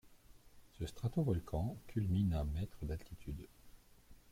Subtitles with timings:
[0.71, 3.47] Ce stratovolcan culmine à mètres d'altitude.